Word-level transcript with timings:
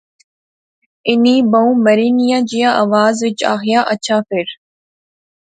انیں 1.09 1.41
بہوں 1.51 1.73
مری 1.83 2.09
نیاں 2.17 2.41
جیا 2.49 2.69
آواز 2.83 3.15
وچ 3.25 3.39
آخیا۔۔۔ 3.53 3.81
اچھا 3.93 4.17
فیر 4.27 4.47